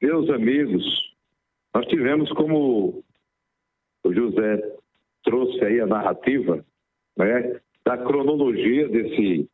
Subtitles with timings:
[0.00, 0.84] meus amigos,
[1.74, 3.02] nós tivemos como
[4.04, 4.60] o José
[5.22, 6.64] trouxe aí a narrativa
[7.16, 9.48] né, da cronologia desse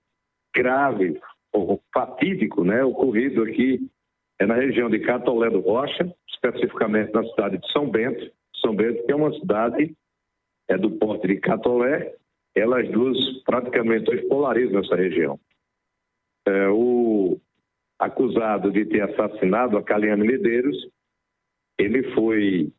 [0.54, 1.20] grave,
[1.92, 3.80] fatídico, né, ocorrido aqui
[4.38, 8.30] é na região de Catolé do Rocha, especificamente na cidade de São Bento.
[8.60, 9.96] São Bento, que é uma cidade
[10.68, 12.14] é do porte de Catolé,
[12.54, 15.38] elas duas praticamente hoje polarizam essa região.
[16.46, 17.38] É, o
[17.98, 20.76] acusado de ter assassinado a Caliane Medeiros,
[21.78, 22.72] ele foi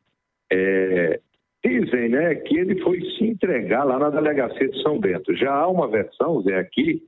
[0.51, 1.19] é,
[1.65, 5.35] Dizem né, que ele foi se entregar lá na delegacia de São Bento.
[5.35, 7.03] Já há uma versão, Zé, aqui,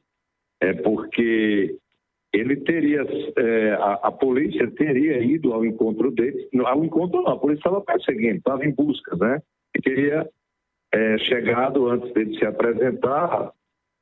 [0.59, 1.77] é porque
[2.33, 3.05] ele teria,
[3.37, 7.81] é, a, a, polícia teria ido ao encontro dele, ao encontro não, a polícia estava
[7.81, 9.41] perseguindo, estava em busca, né?
[9.75, 10.27] E teria
[10.91, 13.51] é, chegado antes dele se apresentar,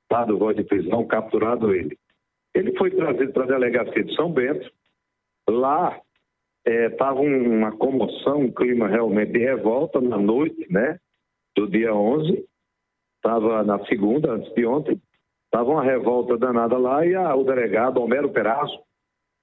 [0.10, 1.98] dado voz de prisão, capturado ele.
[2.58, 4.68] Ele foi trazido para a delegacia de São Bento,
[5.48, 6.02] lá
[6.66, 11.00] estava é, uma comoção, um clima realmente de revolta na noite, né,
[11.56, 12.44] do dia 11,
[13.16, 15.00] estava na segunda, antes de ontem,
[15.46, 18.80] estava uma revolta danada lá e a, o delegado Homero Perazzo,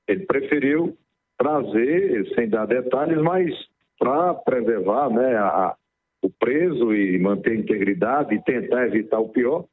[0.08, 0.98] ele preferiu
[1.38, 3.54] trazer, sem dar detalhes, mas
[3.96, 5.76] para preservar né, a,
[6.20, 9.66] o preso e manter a integridade e tentar evitar o pior,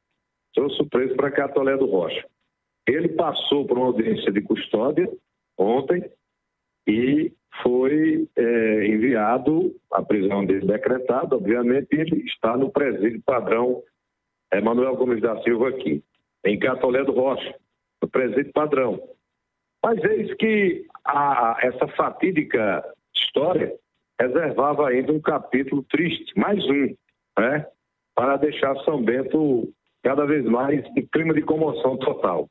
[0.54, 2.24] trouxe o preso para Catolé do Rocha.
[2.86, 5.08] Ele passou por uma audiência de custódia
[5.56, 6.10] ontem
[6.86, 13.82] e foi é, enviado, a prisão dele decretada, obviamente, ele está no presídio padrão
[14.52, 16.02] Emanuel Gomes da Silva aqui,
[16.44, 17.54] em Catolé do Rocha,
[18.02, 19.00] no presídio padrão.
[19.84, 23.74] Mas eis que a, essa fatídica história
[24.20, 26.94] reservava ainda um capítulo triste, mais um,
[27.38, 27.66] né,
[28.14, 29.72] para deixar São Bento
[30.02, 32.48] cada vez mais em clima de comoção total.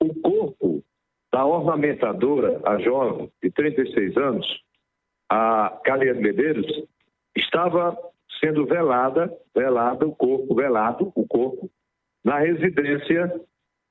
[0.00, 0.84] O corpo
[1.32, 4.64] da ornamentadora, a jovem de 36 anos,
[5.30, 6.66] a Caliane Medeiros,
[7.36, 7.96] estava
[8.40, 11.70] sendo velada, velado o corpo, velado o corpo,
[12.24, 13.40] na residência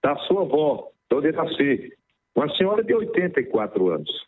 [0.04, 1.94] da sua avó, Dona Iraci,
[2.36, 4.28] uma senhora de 84 anos.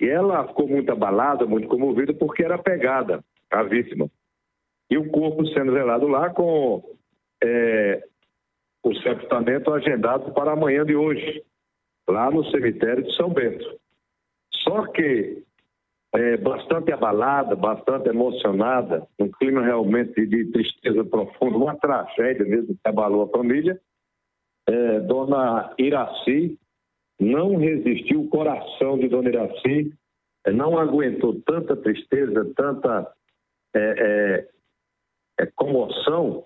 [0.00, 4.08] E ela ficou muito abalada, muito comovida, porque era pegada a vítima.
[4.90, 6.96] E o corpo sendo velado lá com
[7.42, 8.07] é,
[8.88, 11.42] o sepultamento agendado para amanhã de hoje
[12.08, 13.78] lá no cemitério de São Bento.
[14.50, 15.42] Só que
[16.14, 22.88] é, bastante abalada, bastante emocionada, um clima realmente de tristeza profunda, uma tragédia mesmo que
[22.88, 23.78] abalou a família.
[24.66, 26.58] É, dona Iraci
[27.20, 29.92] não resistiu, o coração de Dona Iraci
[30.46, 33.12] é, não aguentou tanta tristeza, tanta
[33.74, 34.48] é, é,
[35.40, 36.44] é comoção,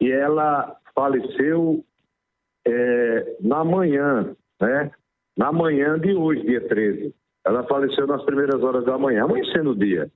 [0.00, 1.84] e ela faleceu
[3.40, 4.90] na manhã né?
[5.36, 7.14] Na manhã de hoje, dia 13.
[7.44, 10.10] Ela faleceu nas primeiras horas da manhã, amanhecendo o dia.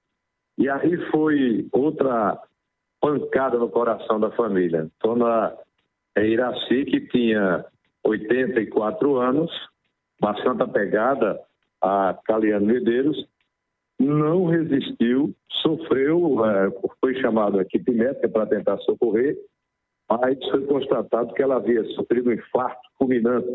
[0.59, 2.41] E aí foi outra
[3.01, 4.89] pancada no coração da família.
[5.03, 5.55] Dona
[6.17, 7.65] Iraci, que tinha
[8.05, 9.51] 84 anos,
[10.21, 11.39] bastante apegada
[11.81, 13.27] a Caliano Medeiros,
[13.99, 16.71] não resistiu, sofreu, é,
[17.01, 19.37] foi chamado a equipe médica para tentar socorrer,
[20.10, 23.48] mas foi constatado que ela havia sofrido um infarto fulminante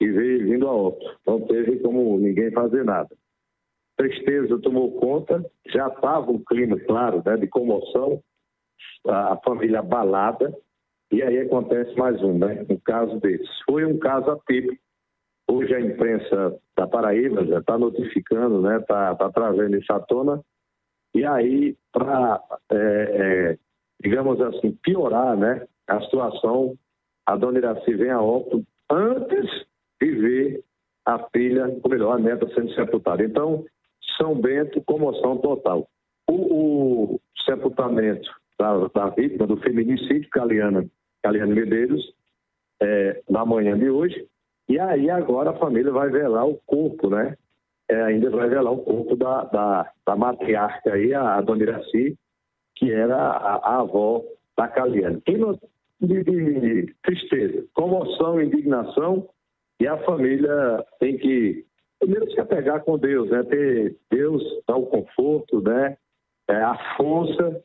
[0.00, 1.18] e veio vindo a óbito.
[1.26, 3.08] Não teve como ninguém fazer nada.
[3.96, 8.22] Tristeza tomou conta, já estava um clima, claro, né, de comoção,
[9.06, 10.54] a, família abalada,
[11.12, 12.64] e aí acontece mais um, né?
[12.70, 13.48] Um caso desses.
[13.66, 14.80] Foi um caso atípico.
[15.50, 18.78] Hoje a imprensa da Paraíba já está notificando, né?
[18.78, 20.40] Está tá trazendo isso à tona.
[21.12, 22.40] E aí, para,
[22.70, 23.58] é, é,
[24.20, 26.76] digamos assim, piorar né, a situação,
[27.24, 29.66] a dona Iraci vem a óbito antes
[30.00, 30.64] e ver
[31.06, 33.24] a filha, ou melhor, a neta sendo sepultada.
[33.24, 33.64] Então,
[34.18, 35.88] São Bento, comoção total.
[36.28, 40.86] O, o sepultamento da, da, vítima do feminicídio, Caliana,
[41.22, 42.14] Caliana Medeiros,
[42.82, 44.26] é, na manhã de hoje,
[44.68, 47.36] e aí agora a família vai velar o corpo, né?
[47.88, 52.16] É, ainda vai velar o corpo da, da, da matriarca aí, a, a Dona Iraci,
[52.76, 54.22] que era a, a avó
[54.56, 55.20] da Caliana.
[55.24, 55.58] Clima
[56.00, 59.28] de, de tristeza, comoção, indignação,
[59.80, 61.64] e a família tem que,
[61.98, 63.42] primeiro, se apegar com Deus, né?
[63.44, 65.96] Ter Deus dá o conforto, né?
[66.48, 67.62] É, a força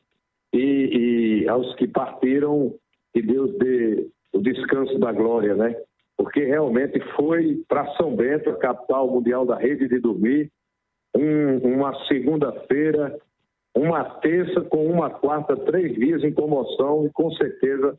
[0.53, 2.73] e, e aos que partiram,
[3.13, 5.75] que Deus dê o descanso da glória, né?
[6.17, 10.49] Porque realmente foi para São Bento, a capital mundial da rede de dormir,
[11.13, 13.17] um, uma segunda-feira,
[13.75, 17.97] uma terça com uma quarta, três dias em comoção e com certeza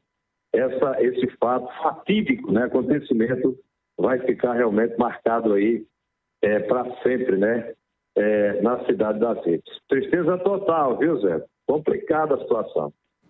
[0.52, 3.56] essa, esse fato fatídico, né, acontecimento
[3.98, 5.84] vai ficar realmente marcado aí
[6.42, 7.74] é, para sempre, né?
[8.16, 9.70] é, na cidade das redes.
[9.88, 11.44] Tristeza total, viu, Zé?
[11.66, 12.92] Complicada a situação.